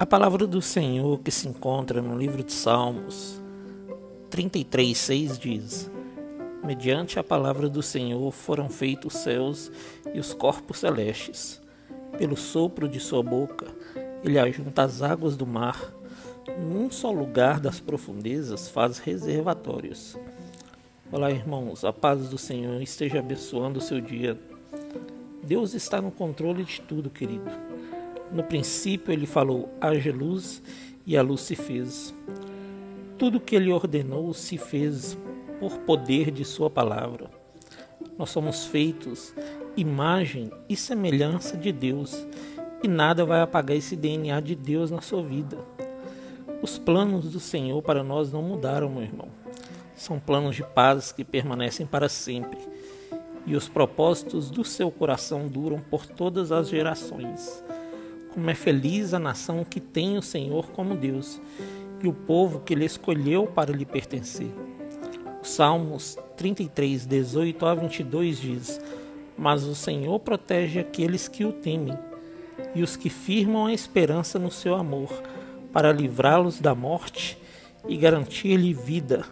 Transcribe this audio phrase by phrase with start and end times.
[0.00, 3.42] A palavra do Senhor que se encontra no livro de Salmos
[4.30, 5.90] 33:6 diz:
[6.62, 9.72] Mediante a palavra do Senhor foram feitos os céus
[10.14, 11.60] e os corpos celestes.
[12.16, 13.66] Pelo sopro de sua boca,
[14.22, 15.92] ele ajunta as águas do mar.
[16.60, 20.16] Num só lugar das profundezas faz reservatórios.
[21.10, 24.38] Olá, irmãos, a paz do Senhor esteja abençoando o seu dia.
[25.42, 27.50] Deus está no controle de tudo, querido.
[28.32, 30.62] No princípio ele falou: haja luz,
[31.06, 32.14] e a luz se fez.
[33.16, 35.16] Tudo que ele ordenou se fez
[35.58, 37.30] por poder de sua palavra.
[38.16, 39.34] Nós somos feitos
[39.76, 42.26] imagem e semelhança de Deus,
[42.82, 45.56] e nada vai apagar esse DNA de Deus na sua vida.
[46.60, 49.28] Os planos do Senhor para nós não mudaram, meu irmão.
[49.94, 52.58] São planos de paz que permanecem para sempre,
[53.46, 57.62] e os propósitos do seu coração duram por todas as gerações.
[58.32, 61.40] Como é feliz a nação que tem o Senhor como Deus
[62.02, 64.50] e o povo que ele escolheu para lhe pertencer.
[65.42, 68.80] Salmos 33, 18 a 22 diz:
[69.36, 71.96] Mas o Senhor protege aqueles que o temem
[72.74, 75.10] e os que firmam a esperança no seu amor,
[75.72, 77.38] para livrá-los da morte
[77.88, 79.24] e garantir-lhe vida,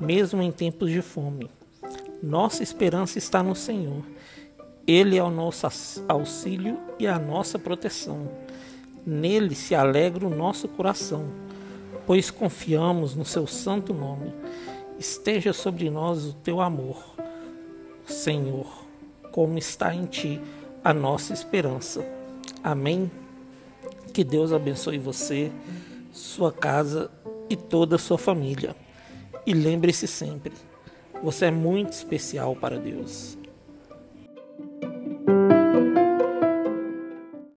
[0.00, 1.50] mesmo em tempos de fome.
[2.22, 4.04] Nossa esperança está no Senhor
[4.88, 5.68] ele é o nosso
[6.08, 8.26] auxílio e a nossa proteção.
[9.04, 11.26] Nele se alegra o nosso coração,
[12.06, 14.32] pois confiamos no seu santo nome.
[14.98, 16.96] Esteja sobre nós o teu amor,
[18.06, 18.66] Senhor,
[19.30, 20.40] como está em ti
[20.82, 22.02] a nossa esperança.
[22.64, 23.10] Amém.
[24.14, 25.52] Que Deus abençoe você,
[26.12, 27.10] sua casa
[27.50, 28.74] e toda a sua família.
[29.46, 30.52] E lembre-se sempre,
[31.22, 33.37] você é muito especial para Deus.